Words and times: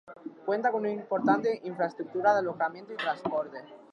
Cuenta 0.47 0.71
con 0.71 0.79
una 0.81 0.89
importante 0.89 1.61
infraestructura 1.63 2.33
de 2.33 2.39
alojamiento 2.39 2.91
y 2.91 2.97
transporte. 2.97 3.59